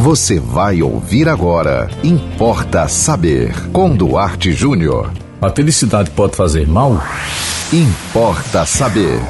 Você 0.00 0.40
vai 0.40 0.80
ouvir 0.80 1.28
agora. 1.28 1.90
Importa 2.02 2.88
saber. 2.88 3.52
Com 3.70 3.94
Duarte 3.94 4.50
Júnior. 4.50 5.12
A 5.42 5.50
felicidade 5.50 6.10
pode 6.12 6.34
fazer 6.34 6.66
mal? 6.66 6.98
Importa 7.70 8.64
saber. 8.64 9.20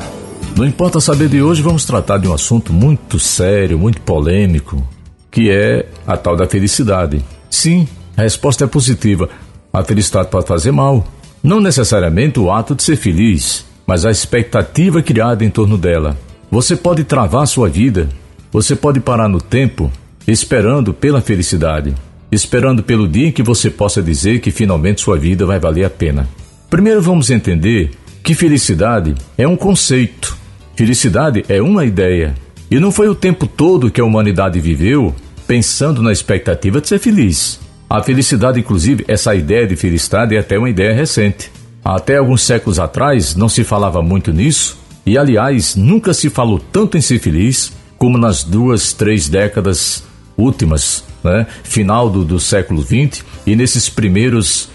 No 0.57 0.65
Importa 0.65 1.01
Saber 1.01 1.29
de 1.29 1.43
hoje 1.43 1.61
vamos 1.61 1.85
tratar 1.85 2.19
de 2.19 2.29
um 2.29 2.33
assunto 2.33 2.73
muito 2.73 3.19
sério, 3.19 3.81
muito 3.81 4.01
polêmico, 4.03 4.81
que 5.29 5.51
é 5.51 5.87
a 6.07 6.17
tal 6.17 6.37
da 6.37 6.47
felicidade. 6.47 7.21
Sim, 7.51 7.89
a 8.17 8.23
resposta 8.23 8.63
é 8.63 8.69
positiva. 8.69 9.29
A 9.73 9.83
felicidade 9.83 10.29
pode 10.31 10.47
fazer 10.47 10.71
mal. 10.71 11.05
Não 11.43 11.61
necessariamente 11.61 12.39
o 12.39 12.49
ato 12.49 12.77
de 12.77 12.85
ser 12.85 12.95
feliz, 12.95 13.67
mas 13.85 14.07
a 14.07 14.11
expectativa 14.13 15.03
criada 15.03 15.45
em 15.45 15.51
torno 15.51 15.77
dela. 15.77 16.17
Você 16.49 16.77
pode 16.77 17.03
travar 17.03 17.45
sua 17.49 17.69
vida, 17.69 18.09
você 18.53 18.77
pode 18.77 19.01
parar 19.01 19.29
no 19.29 19.41
tempo 19.41 19.91
esperando 20.31 20.95
pela 20.95 21.21
felicidade, 21.21 21.95
esperando 22.31 22.83
pelo 22.83 23.09
dia 23.09 23.29
em 23.29 23.33
que 23.33 23.43
você 23.43 23.71
possa 23.71 24.03
dizer 24.03 24.41
que 24.41 24.51
finalmente 24.51 25.01
sua 25.01 25.19
vida 25.19 25.45
vai 25.45 25.59
valer 25.59 25.85
a 25.85 25.91
pena. 25.91 26.29
Primeiro 26.69 27.03
vamos 27.03 27.31
entender 27.31 27.91
que 28.23 28.35
felicidade 28.35 29.15
é 29.37 29.49
um 29.49 29.57
conceito, 29.57 30.37
felicidade 30.77 31.45
é 31.49 31.61
uma 31.61 31.85
ideia. 31.85 32.35
E 32.71 32.79
não 32.79 32.93
foi 32.93 33.09
o 33.09 33.15
tempo 33.15 33.47
todo 33.47 33.91
que 33.91 34.01
a 34.01 34.05
humanidade 34.05 34.61
viveu 34.61 35.13
pensando 35.49 36.01
na 36.01 36.13
expectativa 36.13 36.81
de 36.81 36.87
ser 36.87 37.01
feliz. 37.01 37.59
A 37.89 38.01
felicidade, 38.01 38.61
inclusive, 38.61 39.05
essa 39.09 39.35
ideia 39.35 39.67
de 39.67 39.75
felicidade 39.75 40.37
é 40.37 40.39
até 40.39 40.57
uma 40.57 40.71
ideia 40.71 40.95
recente. 40.95 41.51
Até 41.85 42.19
alguns 42.19 42.43
séculos 42.43 42.79
atrás 42.79 43.35
não 43.35 43.49
se 43.49 43.65
falava 43.65 44.01
muito 44.01 44.33
nisso, 44.33 44.79
e 45.05 45.19
aliás, 45.19 45.75
nunca 45.75 46.15
se 46.15 46.31
falou 46.31 46.61
tanto 46.61 46.97
em 46.97 47.01
ser 47.01 47.19
feliz 47.19 47.73
como 47.99 48.17
nas 48.17 48.45
duas, 48.45 48.93
três 48.93 49.29
décadas 49.29 50.05
últimas, 50.41 51.05
né? 51.23 51.47
final 51.63 52.09
do, 52.09 52.25
do 52.25 52.41
século 52.41 52.83
XX 52.83 53.25
e 53.47 53.55
nesses 53.55 53.89
primeiros 53.89 54.69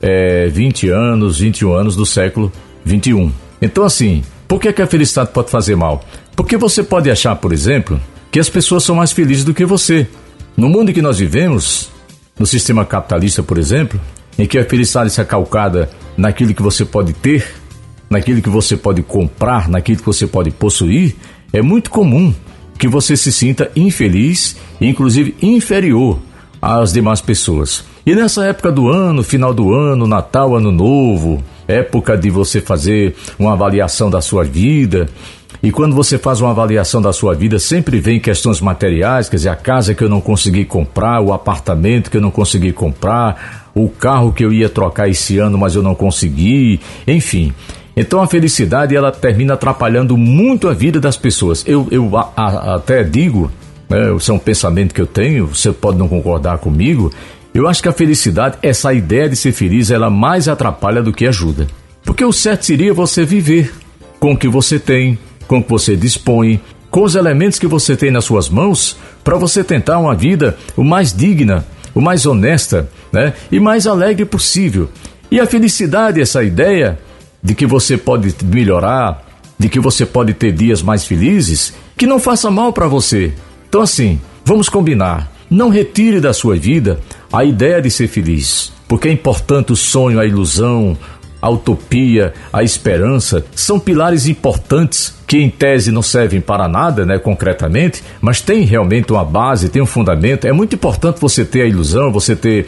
é, 0.00 0.48
20 0.48 0.88
anos, 0.88 1.38
21 1.38 1.72
anos 1.74 1.96
do 1.96 2.04
século 2.04 2.52
XXI. 2.86 3.30
Então, 3.60 3.84
assim, 3.84 4.22
por 4.48 4.60
que, 4.60 4.72
que 4.72 4.82
a 4.82 4.86
felicidade 4.86 5.30
pode 5.32 5.50
fazer 5.50 5.76
mal? 5.76 6.04
Porque 6.34 6.56
você 6.56 6.82
pode 6.82 7.10
achar, 7.10 7.36
por 7.36 7.52
exemplo, 7.52 8.00
que 8.30 8.40
as 8.40 8.48
pessoas 8.48 8.82
são 8.82 8.96
mais 8.96 9.12
felizes 9.12 9.44
do 9.44 9.54
que 9.54 9.64
você. 9.64 10.08
No 10.56 10.68
mundo 10.68 10.90
em 10.90 10.94
que 10.94 11.02
nós 11.02 11.18
vivemos, 11.18 11.90
no 12.38 12.46
sistema 12.46 12.84
capitalista, 12.84 13.42
por 13.42 13.58
exemplo, 13.58 14.00
em 14.38 14.46
que 14.46 14.58
a 14.58 14.64
felicidade 14.64 15.10
está 15.10 15.24
calcada 15.24 15.90
naquilo 16.16 16.54
que 16.54 16.62
você 16.62 16.84
pode 16.84 17.12
ter, 17.12 17.46
naquilo 18.10 18.42
que 18.42 18.48
você 18.48 18.76
pode 18.76 19.02
comprar, 19.02 19.68
naquilo 19.68 19.98
que 19.98 20.06
você 20.06 20.26
pode 20.26 20.50
possuir, 20.50 21.16
é 21.52 21.62
muito 21.62 21.90
comum 21.90 22.34
que 22.82 22.88
você 22.88 23.16
se 23.16 23.30
sinta 23.30 23.70
infeliz 23.76 24.56
inclusive 24.80 25.36
inferior 25.40 26.18
às 26.60 26.92
demais 26.92 27.20
pessoas. 27.20 27.84
E 28.04 28.12
nessa 28.12 28.44
época 28.44 28.72
do 28.72 28.88
ano, 28.88 29.22
final 29.22 29.54
do 29.54 29.72
ano, 29.72 30.04
Natal, 30.04 30.56
Ano 30.56 30.72
Novo, 30.72 31.40
época 31.68 32.16
de 32.16 32.28
você 32.28 32.60
fazer 32.60 33.14
uma 33.38 33.52
avaliação 33.52 34.10
da 34.10 34.20
sua 34.20 34.42
vida, 34.42 35.08
e 35.62 35.70
quando 35.70 35.94
você 35.94 36.18
faz 36.18 36.40
uma 36.40 36.50
avaliação 36.50 37.00
da 37.00 37.12
sua 37.12 37.36
vida, 37.36 37.56
sempre 37.60 38.00
vem 38.00 38.18
questões 38.18 38.60
materiais, 38.60 39.28
quer 39.28 39.36
dizer, 39.36 39.50
a 39.50 39.54
casa 39.54 39.94
que 39.94 40.02
eu 40.02 40.08
não 40.08 40.20
consegui 40.20 40.64
comprar, 40.64 41.20
o 41.20 41.32
apartamento 41.32 42.10
que 42.10 42.16
eu 42.16 42.20
não 42.20 42.32
consegui 42.32 42.72
comprar, 42.72 43.70
o 43.72 43.88
carro 43.88 44.32
que 44.32 44.44
eu 44.44 44.52
ia 44.52 44.68
trocar 44.68 45.08
esse 45.08 45.38
ano, 45.38 45.56
mas 45.56 45.76
eu 45.76 45.84
não 45.84 45.94
consegui, 45.94 46.80
enfim. 47.06 47.54
Então 47.96 48.22
a 48.22 48.26
felicidade 48.26 48.96
ela 48.96 49.12
termina 49.12 49.54
atrapalhando 49.54 50.16
muito 50.16 50.68
a 50.68 50.72
vida 50.72 50.98
das 50.98 51.16
pessoas. 51.16 51.64
Eu, 51.66 51.86
eu 51.90 52.16
a, 52.16 52.32
a, 52.36 52.74
até 52.76 53.04
digo, 53.04 53.50
né, 53.88 54.14
isso 54.14 54.30
é 54.30 54.34
um 54.34 54.38
pensamento 54.38 54.94
que 54.94 55.00
eu 55.00 55.06
tenho, 55.06 55.46
você 55.46 55.72
pode 55.72 55.98
não 55.98 56.08
concordar 56.08 56.58
comigo, 56.58 57.12
eu 57.54 57.68
acho 57.68 57.82
que 57.82 57.88
a 57.88 57.92
felicidade, 57.92 58.56
essa 58.62 58.94
ideia 58.94 59.28
de 59.28 59.36
ser 59.36 59.52
feliz, 59.52 59.90
ela 59.90 60.08
mais 60.08 60.48
atrapalha 60.48 61.02
do 61.02 61.12
que 61.12 61.26
ajuda. 61.26 61.66
Porque 62.02 62.24
o 62.24 62.32
certo 62.32 62.64
seria 62.64 62.94
você 62.94 63.24
viver 63.24 63.72
com 64.18 64.32
o 64.32 64.36
que 64.36 64.48
você 64.48 64.78
tem, 64.78 65.18
com 65.46 65.58
o 65.58 65.62
que 65.62 65.68
você 65.68 65.94
dispõe, 65.94 66.60
com 66.90 67.02
os 67.02 67.14
elementos 67.14 67.58
que 67.58 67.66
você 67.66 67.94
tem 67.94 68.10
nas 68.10 68.24
suas 68.24 68.48
mãos, 68.48 68.96
para 69.22 69.36
você 69.36 69.62
tentar 69.62 69.98
uma 69.98 70.14
vida 70.14 70.56
o 70.76 70.82
mais 70.82 71.12
digna, 71.12 71.66
o 71.94 72.00
mais 72.00 72.24
honesta, 72.24 72.88
né? 73.12 73.34
E 73.50 73.60
mais 73.60 73.86
alegre 73.86 74.24
possível. 74.24 74.88
E 75.30 75.38
a 75.38 75.46
felicidade, 75.46 76.20
essa 76.20 76.42
ideia, 76.42 76.98
de 77.42 77.54
que 77.54 77.66
você 77.66 77.96
pode 77.96 78.34
melhorar, 78.44 79.24
de 79.58 79.68
que 79.68 79.80
você 79.80 80.06
pode 80.06 80.34
ter 80.34 80.52
dias 80.52 80.82
mais 80.82 81.04
felizes, 81.04 81.74
que 81.96 82.06
não 82.06 82.18
faça 82.18 82.50
mal 82.50 82.72
para 82.72 82.86
você. 82.86 83.32
Então, 83.68 83.80
assim, 83.80 84.20
vamos 84.44 84.68
combinar. 84.68 85.30
Não 85.50 85.68
retire 85.68 86.20
da 86.20 86.32
sua 86.32 86.56
vida 86.56 87.00
a 87.32 87.44
ideia 87.44 87.82
de 87.82 87.90
ser 87.90 88.08
feliz, 88.08 88.72
porque 88.88 89.08
é 89.08 89.12
importante 89.12 89.72
o 89.72 89.76
sonho, 89.76 90.18
a 90.18 90.26
ilusão, 90.26 90.96
a 91.42 91.50
utopia, 91.50 92.32
a 92.52 92.62
esperança, 92.62 93.44
são 93.54 93.80
pilares 93.80 94.28
importantes 94.28 95.14
que 95.26 95.38
em 95.38 95.50
tese 95.50 95.90
não 95.90 96.00
servem 96.00 96.40
para 96.40 96.68
nada, 96.68 97.04
né, 97.04 97.18
concretamente, 97.18 98.02
mas 98.20 98.40
tem 98.40 98.62
realmente 98.62 99.12
uma 99.12 99.24
base, 99.24 99.68
tem 99.68 99.82
um 99.82 99.86
fundamento. 99.86 100.46
É 100.46 100.52
muito 100.52 100.76
importante 100.76 101.20
você 101.20 101.44
ter 101.44 101.62
a 101.62 101.66
ilusão, 101.66 102.12
você 102.12 102.36
ter 102.36 102.66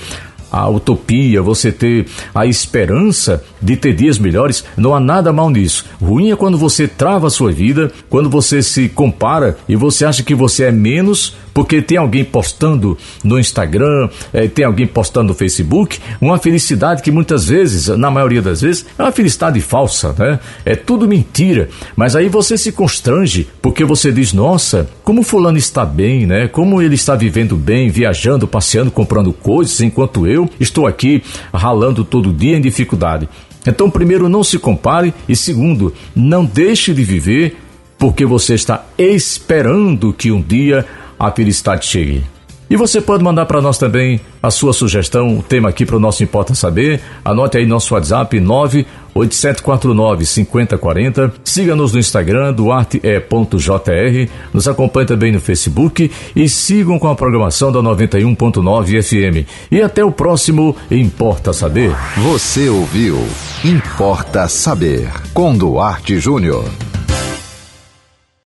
a 0.55 0.69
utopia, 0.69 1.43
você 1.43 1.73
ter 1.73 2.07
a 2.33 2.47
esperança 2.47 3.43
de 3.61 3.77
ter 3.77 3.93
dias 3.93 4.19
melhores, 4.19 4.65
não 4.77 4.95
há 4.95 5.01
nada 5.01 5.33
mal 5.33 5.51
nisso. 5.51 5.85
Ruim 6.01 6.31
é 6.31 6.37
quando 6.37 6.57
você 6.57 6.87
trava 6.87 7.27
a 7.27 7.31
sua 7.31 7.51
vida, 7.51 7.91
quando 8.09 8.31
você 8.31 8.63
se 8.63 8.89
compara 8.89 9.59
e 9.69 9.75
você 9.75 10.05
acha 10.05 10.23
que 10.23 10.35
você 10.35 10.65
é 10.65 10.73
menos 10.73 11.37
porque 11.55 11.81
tem 11.81 11.97
alguém 11.97 12.25
postando 12.25 12.99
no 13.23 13.39
Instagram, 13.39 14.11
é, 14.33 14.49
tem 14.49 14.65
alguém 14.65 14.87
postando 14.87 15.29
no 15.29 15.35
Facebook, 15.35 16.01
uma 16.21 16.37
felicidade 16.37 17.01
que 17.01 17.13
muitas 17.13 17.47
vezes, 17.47 17.87
na 17.97 18.11
maioria 18.11 18.43
das 18.43 18.61
vezes, 18.61 18.85
é 18.99 19.03
uma 19.03 19.13
felicidade 19.13 19.61
falsa, 19.61 20.15
né? 20.19 20.41
É 20.65 20.75
tudo 20.75 21.07
mentira. 21.07 21.69
Mas 21.95 22.17
aí 22.17 22.29
você 22.29 22.59
se 22.59 22.73
constrange 22.73 23.47
porque 23.63 23.85
você 23.85 24.11
diz: 24.11 24.33
nossa, 24.33 24.91
como 25.05 25.23
Fulano 25.23 25.57
está 25.57 25.87
bem, 25.87 26.27
né? 26.27 26.49
Como 26.49 26.83
ele 26.83 26.97
está 26.97 27.15
vivendo 27.15 27.57
bem, 27.57 27.89
viajando, 27.89 28.49
passeando, 28.49 28.91
comprando 28.91 29.33
coisas, 29.33 29.81
enquanto 29.81 30.27
eu 30.27 30.51
estou 30.59 30.87
aqui 30.87 31.23
ralando 31.53 32.05
todo 32.05 32.33
dia 32.33 32.57
em 32.57 32.61
dificuldade. 32.61 33.29
Então, 33.67 33.89
primeiro, 33.89 34.29
não 34.29 34.45
se 34.45 34.59
compare 34.59 35.15
e 35.29 35.35
segundo, 35.35 35.95
não 36.15 36.45
deixe 36.45 36.93
de 36.93 37.03
viver 37.03 37.57
porque 37.99 38.27
você 38.27 38.55
está 38.55 38.85
esperando 38.99 40.13
que 40.13 40.31
um 40.31 40.43
dia 40.43 40.85
a 41.19 41.33
chegue. 41.81 42.25
E 42.69 42.77
você 42.77 43.01
pode 43.01 43.23
mandar 43.23 43.47
para 43.47 43.61
nós 43.61 43.77
também 43.77 44.21
a 44.43 44.51
sua 44.51 44.73
sugestão, 44.73 45.39
o 45.39 45.43
tema 45.43 45.69
aqui 45.69 45.85
para 45.85 45.97
o 45.97 46.01
nosso 46.01 46.25
Importa 46.25 46.55
Saber. 46.55 47.01
Anote 47.25 47.59
aí 47.59 47.67
nosso 47.67 47.95
WhatsApp 47.95 48.41
98749 48.41 50.25
5040. 50.25 51.33
Siga-nos 51.45 51.93
no 51.93 51.99
Instagram, 51.99 52.55
duarte.jr. 52.55 54.31
Nos 54.53 54.67
acompanhe 54.67 55.07
também 55.07 55.31
no 55.31 55.41
Facebook 55.41 56.11
e 56.35 56.49
sigam 56.49 56.99
com 56.99 57.09
a 57.09 57.15
programação 57.15 57.71
da 57.71 57.81
91.9 57.81 59.03
FM. 59.03 59.47
E 59.71 59.83
até 59.83 60.03
o 60.05 60.11
próximo 60.11 60.75
Importa 60.91 61.53
Saber. 61.53 61.95
Você 62.17 62.69
ouviu 62.71 63.19
Importa 63.63 64.49
Saber 64.49 65.13
com 65.35 65.57
Duarte 65.57 66.19
Júnior. 66.19 66.65